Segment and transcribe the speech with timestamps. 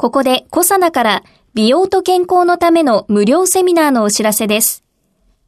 [0.00, 4.82] ここでコサナから美容と健康のための無料セミナーのお知らせです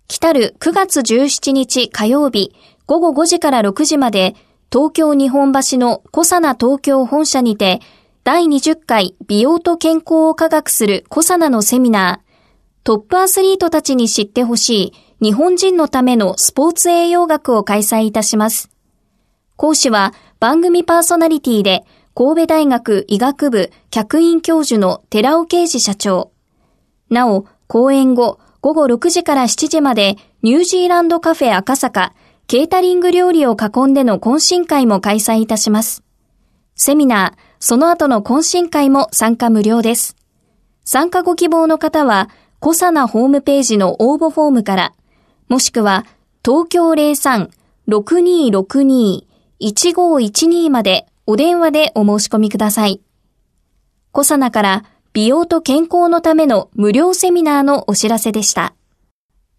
[0.08, 4.36] 来たる9月17日火曜日午後5時から6時まで
[4.70, 7.80] 東京日本橋のコサナ東京本社にて
[8.24, 12.32] 第20回美容と健康を科学するコサナのセミナー
[12.84, 18.68] トップアスリートたちに知ってほしい日本人のためのスポーツ栄養学を開催いたします。
[19.56, 21.84] 講師は番組パーソナリティで
[22.14, 26.30] 神戸大学医学部客員教授の寺尾啓治社長。
[27.08, 32.12] なお、講演後午後6時から7時までニュージーランドカフェ赤坂
[32.46, 36.02] ケータリング料理を囲んでの懇親会も開催いたします。
[36.74, 40.14] セミナー、その後の懇親会も参加無料です。
[40.84, 42.28] 参加ご希望の方は、
[42.60, 44.92] コサナホームページの応募フォームから、
[45.48, 46.04] もしくは、
[46.44, 46.90] 東京
[47.88, 53.00] 03-6262-1512までお電話でお申し込みください。
[54.10, 58.74] コサナから美容と健康のための無料セミナーのお知らせでした。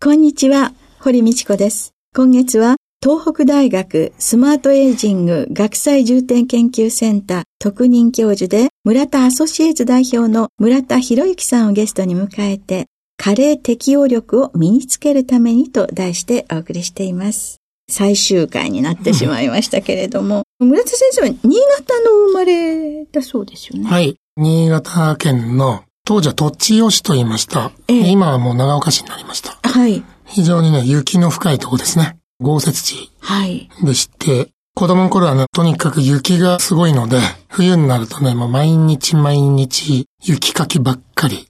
[0.02, 1.92] こんにちは、堀道子です。
[2.14, 17.58] 今月は東北大学スマートエイジング学際重点研究センター特任教授で村田アソシエイツ代表の村田博之さんをゲストに迎えて加齢適応力を身につけるためにと題してお送りしています。
[17.90, 23.90] 最終回になってしまいましたけれども、村田先生は新潟の生まれだそうですよね。
[23.90, 24.16] はい。
[24.38, 27.72] 新潟県の、当時は栃吉と言いました。
[27.88, 29.58] ええ、今はもう長岡市になりました。
[29.68, 30.04] はい。
[30.26, 32.18] 非常にね、雪の深いとこですね。
[32.40, 33.12] 豪雪地。
[33.22, 33.70] はい。
[33.84, 41.48] でして、子供の頃はね、とにかく雪がすごいので、冬になるとね、もう毎日毎日雪かきばっかり。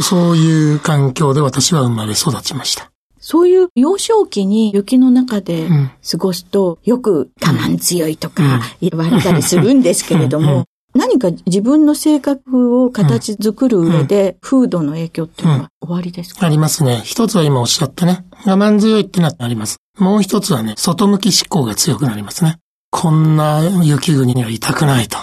[0.00, 2.90] そういう環境で私は生まれ育ちました。
[3.20, 5.68] そういう幼少期に雪の中で
[6.10, 8.42] 過ごすと、よく我慢強いとか
[8.80, 10.64] 言われたりするんですけれども、
[10.94, 17.02] 何か自分の性格を形作る上で、風土の影響っていうのは終わりですか、ありますね。
[17.04, 18.24] 一つは今おっしゃったね。
[18.44, 19.76] 我慢強いってのはあります。
[19.98, 22.56] もう一つはね、外向き思考が強くなりますね。
[22.90, 25.18] こんな雪国にはいたくないと。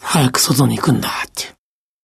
[0.00, 1.54] 早く外に行くんだっていう。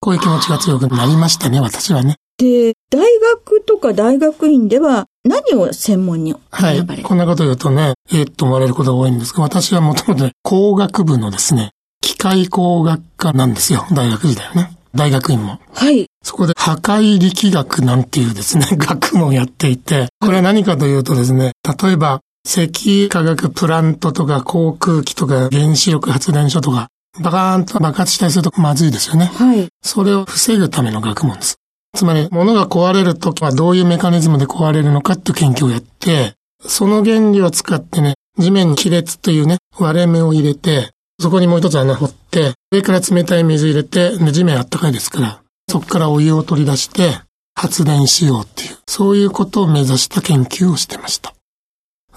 [0.00, 2.16] こういう気持ちが強くなりましたね、私はね。
[2.38, 7.02] で、大学とか大学院では何を専門にはい。
[7.02, 13.86] こんなこと言うとね、えー、っと思われることが多いんですが、私はもともと工学部のですね、機械工学科なんですよ。
[13.92, 14.76] 大学時代はね。
[14.94, 15.60] 大学院も。
[15.72, 16.06] はい。
[16.22, 21.52] そこで破壊力学なんていうですね、 学問をやっていて、これは何かというとですね、
[21.82, 26.88] 例えば、石化学プラントとか航空機とか原子力発電所とか、
[27.20, 29.30] バカーンと爆発したりするとまずいですよね。
[29.34, 29.68] はい。
[29.82, 31.56] それを防ぐための学問です。
[31.94, 36.34] つまり、物が壊れるときはどういうメカニズムで壊れるのかっていう研究をやって、
[36.66, 40.91] その原理を使ってね、地面に亀裂というね、割れ目を入れて、
[41.21, 45.41] そこにもう一つ穴掘って、上から冷たい水入れて、で地面あったかいですから、
[45.71, 47.19] そこからお湯を取り出して
[47.55, 51.32] 発電しようっていう、そういうことを目指した研究をしてました。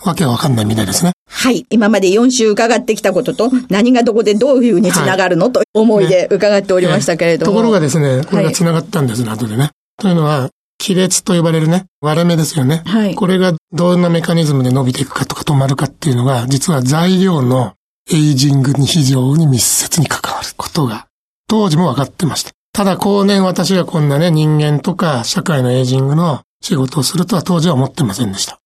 [0.03, 1.11] わけはわかんないみたいですね。
[1.29, 1.65] はい。
[1.69, 7.51] 今まで4週伺ってきたことと、何がどこでどういうふうにつながるの、はい、と思いで伺っておりましたけれども。
[7.51, 9.71] ね、ところがですね、これがつながったんですね、はい、後でね。
[9.99, 10.49] というのは、
[10.79, 12.83] 亀裂と呼ばれるね、割れ目ですよね。
[12.85, 13.15] はい。
[13.15, 17.73] これがどんなメカニズムで伸びていくかとか止まるかっていうのが、実は材料の
[18.11, 21.07] エイジングに非常に密接に関わることが、
[21.47, 22.51] 当時も分かってました。
[22.73, 28.59] ただ後年私がこんなね、人間とか社会のエイジングの仕事をするとは当時は思ってませんでした。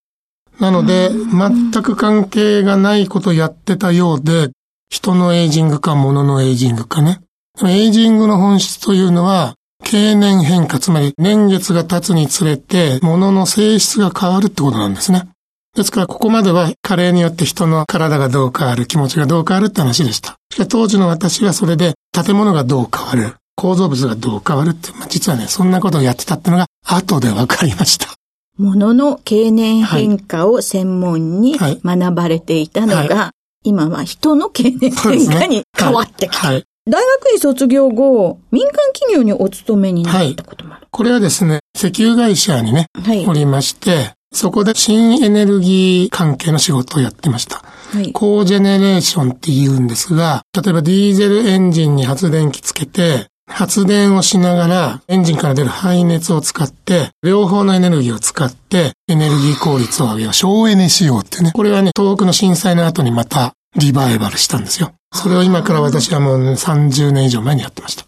[0.61, 4.51] なので、全く関係がないことをやってたようで、
[4.91, 7.19] 人のエイジングか物のエイジングかね。
[7.65, 15.29] エイジングの本質というのは、経年変化、つまり年月が経つにつれて、物の性質が変わるってことなんですね。
[15.75, 20.35] ですから、ここまでは加齢によって人の体がどう変わる、気持ちがどう変わるって話でした。
[20.53, 28.20] しかし当時の私はそれで、建物がどう変わる、構造物がどう変わるって、まあ、実はね、そんなことをやってたってのが、後で分かりました。
[28.61, 33.07] 物の経年変化を専門に学ばれていたのが、はい。
[33.09, 33.33] は
[33.65, 36.49] い、今は人の経年変化に変わってきた。
[36.49, 40.87] 大学院卒業後、民間企業にお勤めになったこともある。
[40.89, 42.87] これはですね、石油会社にね、
[43.27, 47.63] おりまして、そこで新エネルギー関係の仕事をやってました。
[47.91, 60.33] はい、コージェネレーションって言うんですが、例えばディーゼルエンジンに発電機つけて、発電をしながら、エンジンから出る排熱を使って、両方のエネルギーを使って、エネルギー効率を上げよう。
[60.33, 61.51] 省エネしようってね。
[61.53, 64.93] これはね、東北の震災の後にまたリバイバルしたんですよ。
[65.13, 68.05] それを今から私はもう、ね、30年以上前にやってました。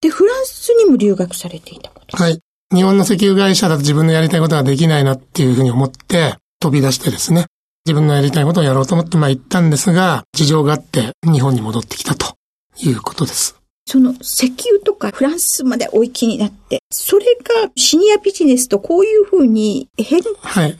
[0.00, 2.40] で、フランスにも留学されていたことはい。
[2.74, 7.46] 日本の石油会社だと自分のやりたいことができないなっていうふうに思って、飛び出してですね、
[7.86, 12.34] 自分のやりたいことをやろうと思ってまあ行ったんですが、事情があって日本に戻ってきたと
[12.78, 13.59] いうことです。
[13.90, 17.24] その石油とかフランスまでお行きになって、それ
[17.64, 20.22] がシニアビジネスとこういうふうに変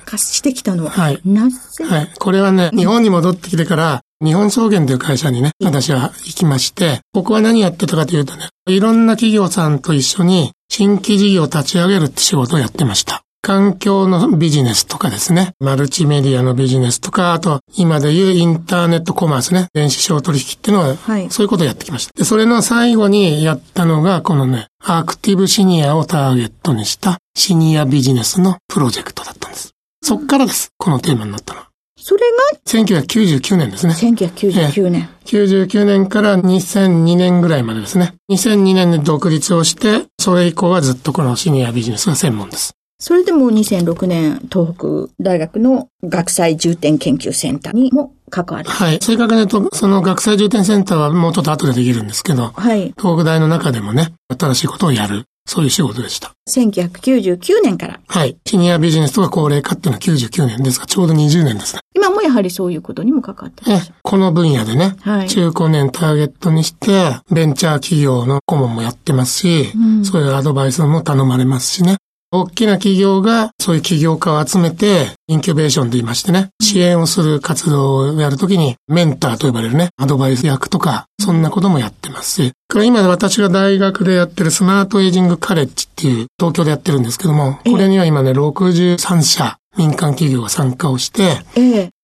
[0.04, 13.24] 化してきたのは、はい、なぜ、はい、これはね、日本に戻ってきてから、日本証券という会社にね、私は行きまして、ここは何やってたかというとね、いろんな企業さんと一緒に新規事業を立ち上げるって仕事をやってました。
[13.42, 22.12] 環境のビジネスとかですね、マルチメディアのビジネスとか、あと今でいうインターネットコマースね、電子商取引っていうのは、はい、そういうことをやってきました。
[22.14, 29.74] で、それの最後にやったのが、このね、アクティブシニアをターゲットにしたシニアビジネスのプロジェクトだったんです。
[30.02, 31.70] そっからです、このテーマになったのは。
[32.02, 32.20] それ
[32.52, 33.92] が ?1999 年ですね。
[33.92, 35.08] 1999年。
[35.26, 38.14] 99年から2002年ぐらいまでですね。
[38.30, 42.74] 2002年に独立をして、それ以降はずっとこのシニアビジネスが専門です。
[43.00, 48.68] それでも2006年、東北大学の学際重点研究センターにも関わる。
[48.68, 48.98] はい。
[49.00, 52.92] 正確に言うと、その学際重点センターはもうちょっと後でできるんですけど、はい。
[52.98, 55.24] 東北大の中でもね、新しいことをやる。
[55.46, 56.32] そういう仕事でした。
[56.50, 58.00] 1999年から。
[58.06, 58.36] はい。
[58.46, 61.80] シニアビジネスとか高齢化っていうのは99年ですが、ちょうど20年ですね。
[61.96, 63.92] 今もやはりそういうことにも関わってます。
[64.02, 71.96] この分野でね、はい、中高年ターゲットにして、ベンチャー企業の顧問もやってますし、うん、そういうアドバイスも頼まれますしね。
[72.32, 82.52] 大きな企業がそういう起業家を集めて、インキュベーションと言いましてね、支援をする活動をやるときに、メンターと呼ばれるね、アドバイス役とか、そんなこともやってますし、
[82.84, 91.40] 今私が大学でやってるスマートエイジングカレッジっていう東京でやってるんですけども、これには今ね、63社民間企業が参加をして、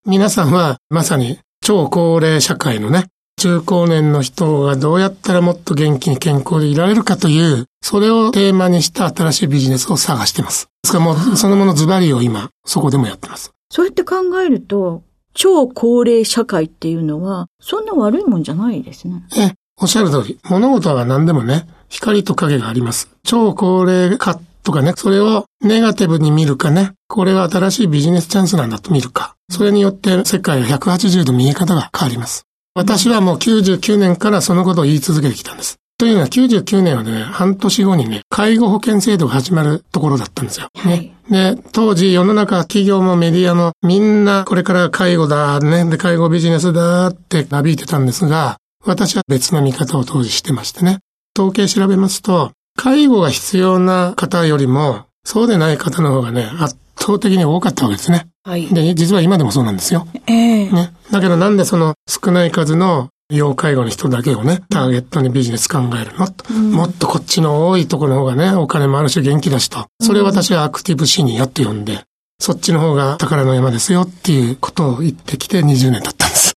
[0.04, 3.06] 皆さんはまさに超高齢社会のね、
[3.46, 10.68] 中高年の人がどうやったらもっと元気に健康でいられるかという、それをテーマにした新しいビジネスを探してます。
[10.82, 13.52] ですからもうそのものズバリを今、そこでもやってます。
[13.70, 15.02] そうやって考えると、
[15.34, 19.22] 超高齢社会っていうのは、そんな悪いもんじゃないですね。
[19.36, 20.40] え、おっしゃる通り。
[20.48, 23.10] 物事は何でもね、光と影があります。
[23.22, 29.36] 超高齢化とかね、それをネガティブに見るかね、これは新しいビジネスチャンスなんだと見るか。
[29.50, 32.46] それによって世界は180度見え方が変わります。
[32.76, 35.76] 私はもう99年からそのことを言い続けてきたんです。
[35.96, 40.68] というのは99年はね、半年後にね、介護保険制度が始まるところだったんですよ。
[40.84, 41.14] ね。
[41.30, 50.98] で、当時世の中企業もメディアもみんなこれから介護だ、ね、で、介護ビジネスだってなびいてたんですが、私は別の見方を当時してましてね。
[51.34, 56.76] 統計調べますと、介護が必要な方よりも、そうでない方の方がね、圧
[57.06, 58.26] 倒的に多かったわけですね。
[58.42, 58.66] はい。
[58.66, 60.08] で、実は今でもそうなんですよ。
[60.26, 60.92] ええー、ね。
[61.12, 69.86] だけどなんでその少ない数の要介護の人だけをね、ターゲットにビジネス考えるの、うん、もっとこっちの多いところの方がね、お金もあるし元気だしと。
[70.00, 72.02] それを私はアクティブシニアって呼んで、
[72.38, 76.54] そっちの方が宝の山ですよっていうことを言ってきて20年経ったんです。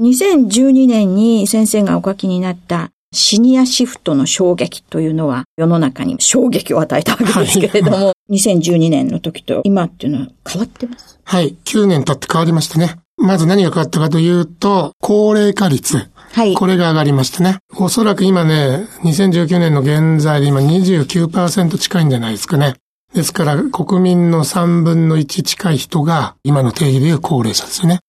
[0.00, 11.18] 2012年に先生がお書きになったシニアシフトの衝撃というのは世の中に衝撃を与えたわけですけれども、はい、2012年の時と今っていうのは変わってます？
[11.24, 11.56] はい。
[11.64, 12.96] 9年経って変わりましたね。
[13.16, 16.10] まず何が変わったかというと、高齢化率。
[16.32, 16.54] はい。
[16.54, 17.56] これが上がりましたね。
[17.78, 22.74] おそらく今ね、2019年の現在で今29%近いんじゃないですかね。
[23.14, 28.00] ですから国民の3分の1近い人が今の定義でいう高齢者ですよね。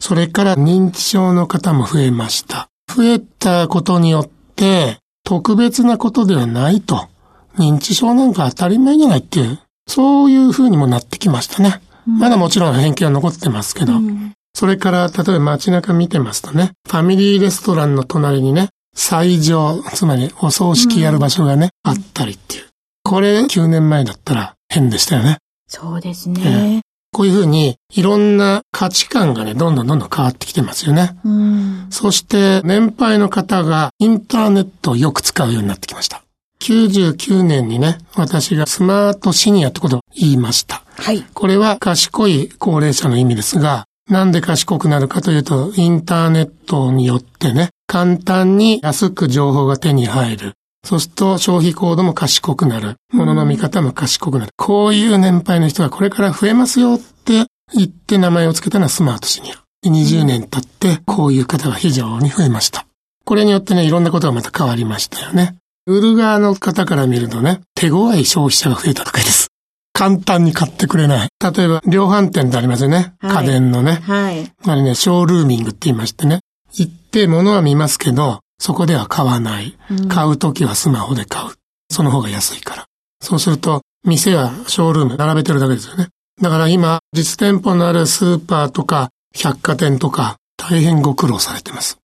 [0.00, 2.69] それから認知症の方も増えました。
[2.96, 7.08] 増えたことによって、特別なことではないと。
[7.56, 11.80] 認知症なんか当たり前じゃないっていう、そういう風にもなってきましたね。
[12.06, 13.94] うん、まだもちろん偏見は残ってますけど。
[13.94, 22.66] うん、それから、例えば街中見てますとね、ファミリーレストランの隣にね、最上、つまりお葬式やる場所がね、うん、あったりっていう。
[23.02, 25.38] これ9年前だったら変でしたよね。
[25.68, 26.82] そうですね。
[27.12, 31.16] こういうふうに、いろんな価値観がね、どんどんどんどん変わってきてますよね。
[31.24, 36.22] うん、そして、年配の方がインターネットをよく使うようになってきました。
[36.60, 40.82] 99年にね、私がスマートシニアってことを言いました。
[40.96, 41.24] はい。
[41.32, 50.54] これは賢い高齢者の意味ですが、なんで賢くなるかというと、インターネットによってね、簡単に安く情報が手に入る。
[50.84, 52.96] そうすると消費行動も賢くなる。
[53.12, 54.52] 物の見方も賢くなる。
[54.56, 59.62] こういう年配の人がこれから増えますよって言って名前を付けたのはスマートシニア。
[59.86, 62.86] 20年経ってこういう方が非常に増えました。
[63.24, 65.56] これによってね、いろんなことがまた変わりましたよね。
[65.86, 69.48] 売る側の方から見るとね、手強い消費者が増えたとかです。
[69.92, 71.28] 簡単に買ってくれない。
[71.40, 73.14] 例えば、量販店ってありますよね。
[73.20, 74.00] はい、家電のね。
[74.02, 74.50] はい。
[74.66, 76.40] あれね、ショールーミングって言いましてね。
[76.72, 79.76] 行って物は見ますけど、そこでは買わない。
[79.90, 81.54] うん、買うときはスマホで買う。
[81.90, 82.86] その方が安いから。
[83.20, 86.08] そうすると、店はショールーム並べてるだけですよね。
[86.40, 91.98] だから今、実店舗のあるスーパーとか百貨店とか大変ご苦労されてます。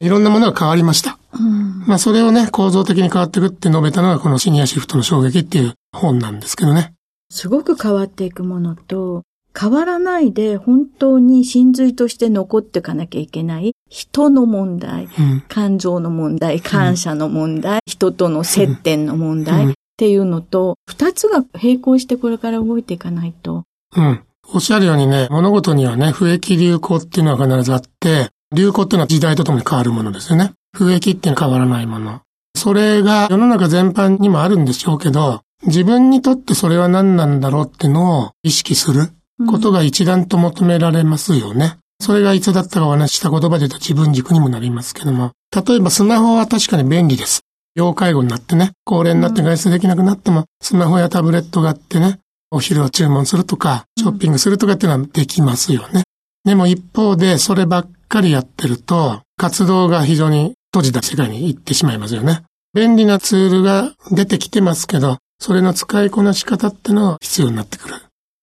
[0.00, 1.18] いろんなものが変わりました。
[1.32, 6.94] うん、まあそれをね、構造的に変わっていくって述べたのがこのシニアシフトの衝撃っていう本なんですけどね。
[7.30, 9.22] すごく変わっていくものと、
[9.58, 23.64] 変わらないで本当に真髄として残っていかなきゃいけない人の問題、うん、感情の問題、感謝の問題、うん、人との接点の問題っていうのと、二つが並行してこれから動いていかないと。
[23.96, 24.22] うん。
[24.52, 30.52] おっしゃるようにね、物事にはね、不益流行っていうのは必ずあって、流行っていうのは時代とともに変わるものですよね。
[30.76, 32.20] 不益っていうのは変わらないもの。
[32.54, 39.08] それが世の中全般にもあるんでしょうけど、自分にとってそれは何なんだろうってのを意識する
[39.48, 41.76] ことが一段と求められますよね。
[42.00, 47.40] それがいつだったかお話した言葉で言うと自分軸にもなりますけども、例えばスマホは確かに便利です。
[47.74, 56.04] 要介護になってね、高齢になって外出できなくなっても、スマホやタブレットがあってね、お昼を注文するとか、ショッピングするとかっていうのはできますよね。
[56.44, 62.44] でも一方で、そればっかりやってると、活動が非常に閉じた世界に行ってしまいますよね。
[62.72, 67.96] 便利なツールが出てきてますけど、それの使いこなし方ってのは必要になってくる。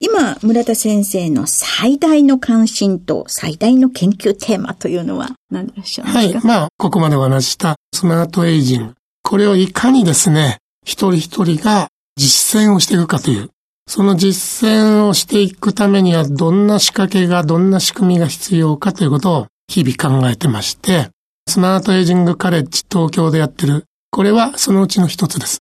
[0.06, 6.34] 今、村田先生の最大の関心と最大の研究テーマというのは何でしょうかはい。
[6.44, 8.94] まあ、ここまでお話したスマートエイジング。
[9.24, 13.52] これをいかにですね、一人一人が実践をしていくかという。
[13.88, 21.12] その実践をしていくためにはどんな仕掛けが、どんな仕組みが必要かということを日々考えてまして、
[21.48, 25.60] スマートエイジングカレッジ東京でやってる、これはそのうちの一つです。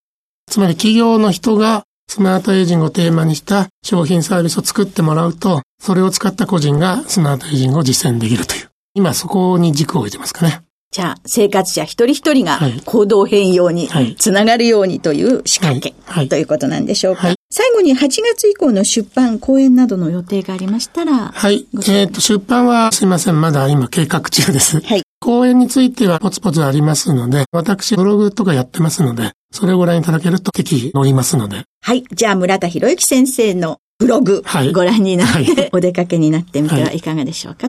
[0.51, 8.69] つまり企業の人がスマートエイジングをテーマにした商品サービスを作ってもらうと、それを使った個人がスマートエイジングを実践できるという。
[8.92, 10.61] 今そこに軸を置いてますかね。
[10.90, 13.88] じゃあ、生活者一人一人が行動変容に
[14.19, 17.28] つながるようにという仕掛け、はいはい、ということなんでしょうか。
[17.28, 21.29] はい、最後に8月以降の出版、講演などの予定がありましたら。
[21.29, 21.67] はい。
[21.87, 23.43] えっ、ー、と、出版はすいません。
[23.43, 24.81] まだ今計画中です。
[24.81, 25.03] はい。
[25.21, 31.65] 講演についてはポツポツありますので、私ブログとかやってますので、それをご覧いただけると適宜載りますので。
[31.83, 32.05] はい。
[32.11, 37.69] じゃあ、村田博之先生のブログ、はい、ご覧になって、はい、 お出かけになってみてはいかがでしょうか？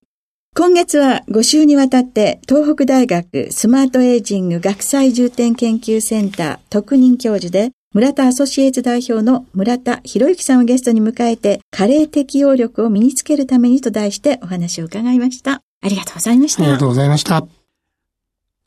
[0.56, 15.62] 今月は5週にわたって東北大学スマートエイジング学際重点研究センター特任教授で村田アソシエイツ代表の村田博之さんをゲストに迎えて加齢適応力を身につけるためにと題してお話を伺いました。
[15.80, 16.64] ありがとうございました。
[16.64, 17.46] ありがとうございました。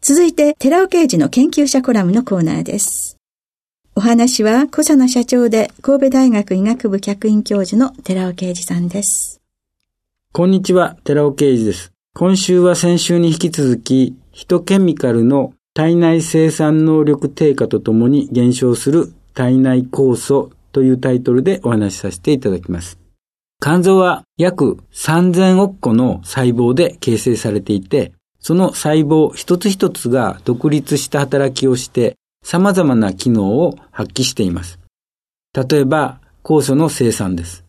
[0.01, 3.19] 続いて寺尾刑事の研究者コラムのコーナーです。
[3.97, 9.41] お話は小佐野社長で神戸大学医学部客員教授の寺尾啓二さんです。
[10.31, 11.91] こんにちは、寺尾啓二です。
[12.15, 22.99] 今週は先週に引き続き、ヒトケミカルの体内生産能力低下とともに減少する体内酵素というタイトルでお話しさせていただきます。
[23.63, 34.79] 肝臓は約3000億個の細胞で形成されていて、その細胞一つ一つが独立した働きをして様々な機能を発揮しています。
[35.53, 37.67] 例えば、酵素の生産です。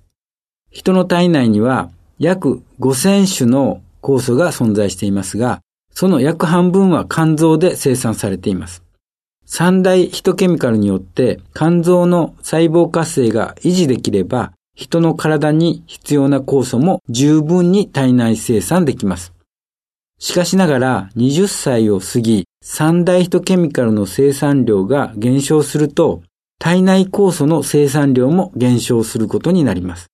[0.71, 5.59] 人の体内には約5000種の酵素が存在していますが、
[5.99, 8.83] その約半分は肝臓で生産されています。
[9.47, 19.33] 三大ヒトケミカルによって肝臓の細胞活性が維持できれば、人の体に必要な酵素も十分に体内生産できます。
[20.19, 26.21] しかしながら20歳を過ぎ、三大ヒトケミカルの生産量が減少すると、
[26.59, 30.11] 体内酵素の生産量も減少することになります。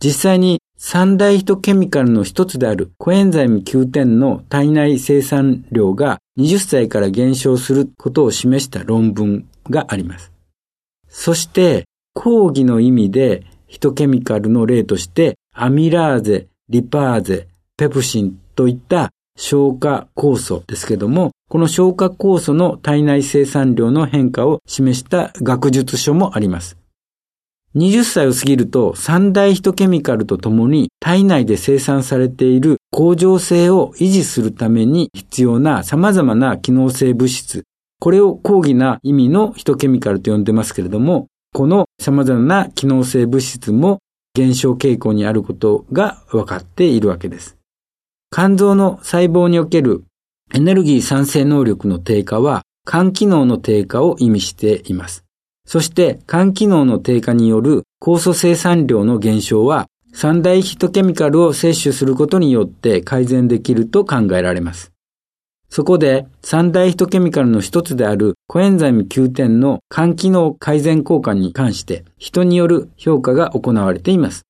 [0.00, 10.32] 実際に三大ヒトケミカルの一つであるコエンザイム9点の体内生産量が20歳から減少することを示した論文があります。
[11.08, 26.76] そして、講義の意味でヒトケミカルの例としてアミラーゼ、リパーゼ、ペプシンといった消化酵素ですけども、この消化酵素の体内生産量の変化を示した学術書もあります。
[27.76, 37.64] 20歳を過ぎると三大ヒトケミカルとともに体内で生産されている恒常性を維持するために必要な様々な機能性物質、
[38.00, 43.98] これを講義な意味のヒトケミカルと呼んでますけれども、この様々な機能性物質も
[44.34, 47.58] 減少傾向にあることが分かっているわけです。
[48.30, 50.04] 肝臓の細胞における
[50.54, 55.25] エネルギー産生能力の低下は肝機能の低下を意味しています。
[55.66, 64.92] そして肝機能の低下による酵素生産量の減少は三大ヒトケミカルを摂取することによって改善できると考えられます。
[65.68, 74.44] そこで三大ヒトケミカルの一つであるコエンザイム Q10 の肝機能改善効果に関して人による評価が行われています。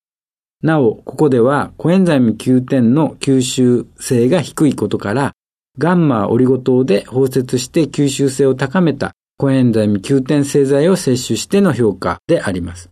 [0.62, 5.32] なお、ここではコエンザイム Q10 の吸収性が低いことから、
[5.78, 12.88] ガンマオリゴ糖で包摂して吸収性を高めたコエンザイム Q10 製剤を摂取しての評価であります。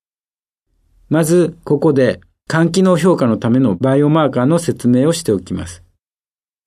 [1.09, 5.83] まず、ここで肝機能評価のためのバイオマーカーの説明をしておきます。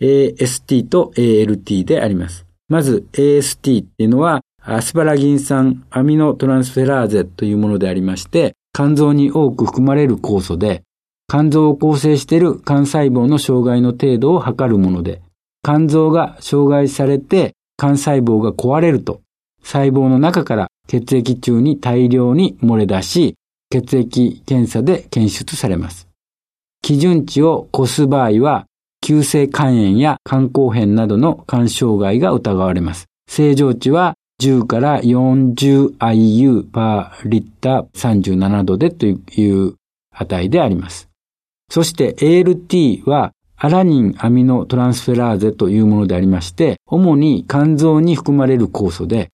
[0.01, 2.45] AST と ALT であります。
[2.69, 10.83] まず AST っていうのはアスパラギン酸アミノトランスフェラーゼというものでありまして、肝臓に多く含まれる酵素で、
[11.29, 15.21] 肝臓を構成している肝細胞の障害の程度を測るもので、
[15.63, 19.21] 肝臓が障害されて肝細胞が壊れると、
[19.67, 23.35] 細胞の中から血液中に大量に漏れ出し、
[23.69, 26.07] 血液検査で検出されます。
[26.81, 28.65] 基準値を超す場合は、
[29.01, 33.07] 急性肝炎や肝硬変などの肝障害が疑われます。
[33.29, 39.75] 正常値は10から 40IU パーリッター37度でという
[40.11, 41.09] 値であります。
[41.69, 49.29] そして ALT はアラニンアミノトランスフェラーゼというものでありまして、主に肝臓に含まれる酵素で、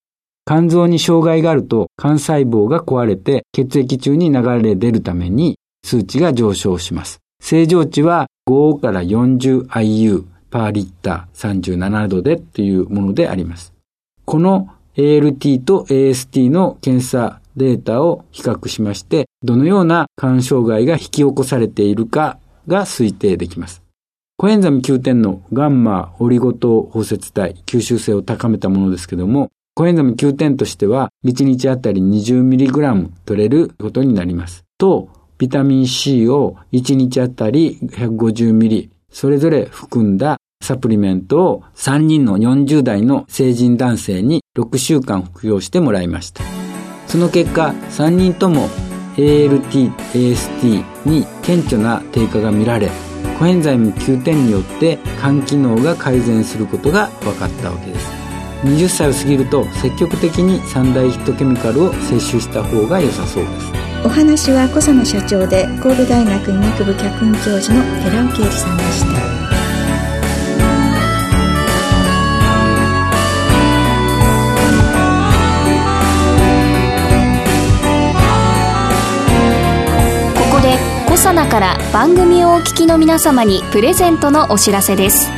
[0.45, 7.19] 肝臓に障害があると肝細胞が壊れて血液中に流れ出るために数値が上昇します。
[7.41, 13.73] 正常値は5から 40IU パーリッター37度でというものであります。
[14.25, 23.81] この ALT と AST の検査データを比較しまして、どのような肝障害が引き起こされているかが推定できます。
[24.37, 34.63] コエンザミ Q10 のガンマオリゴ糖包摂体、吸収性を高めたものですけども、コエンザミ Q10 としては1日あたり 20mg 取れることになります。
[34.77, 35.09] と、
[35.39, 46.43] ビタミン C を1日あたり 150mg それぞれ含んだサプリメントを3人の40代の成人男性に6週間服用してもらいました。
[47.07, 48.69] その結果、3人とも
[49.17, 52.91] ALT、AST に顕著な低下が見られ、
[53.39, 58.22] コエンザイム9点によって肝機能が改善することが分かったわけです。
[58.63, 63.73] 20歳を過ぎると積極的に三大ヒットケミカルを摂取した方が良さそうです。
[64.05, 69.43] お話は小佐野社長で神戸大学医学部客員教授の寺尾啓二さんでした。
[81.13, 85.29] コサナから番組をお聞きの皆様にプレゼントのお知らせです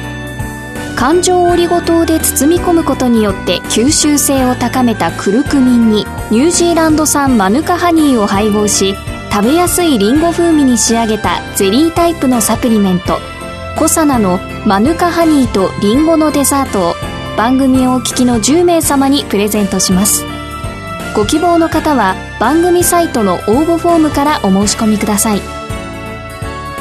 [0.96, 8.96] 環状オリゴ糖で包み込むことによって吸収性を高めたクルクミンにニュージーランド産マヌカハニーを配合し
[9.32, 13.20] 食べやすいリンゴ風味に仕上げたゼリータイプのサプリメント
[13.78, 16.94] コサナのマヌカハニーとリンゴのデザートを
[17.36, 20.24] 番組をお聞きの10名様にプレゼントします。
[21.14, 25.65] ご希望の方は番組サイトの応募フォームからお申し込みください。